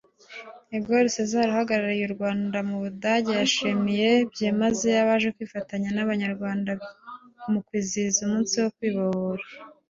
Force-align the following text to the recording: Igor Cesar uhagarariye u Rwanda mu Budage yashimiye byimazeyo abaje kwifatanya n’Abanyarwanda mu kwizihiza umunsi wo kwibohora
Igor 0.77 1.05
Cesar 1.13 1.45
uhagarariye 1.53 2.03
u 2.07 2.15
Rwanda 2.15 2.57
mu 2.69 2.77
Budage 2.83 3.31
yashimiye 3.41 4.09
byimazeyo 4.31 4.99
abaje 5.03 5.27
kwifatanya 5.35 5.89
n’Abanyarwanda 5.93 6.71
mu 7.51 7.59
kwizihiza 7.67 8.19
umunsi 8.23 8.53
wo 8.63 8.69
kwibohora 8.77 9.45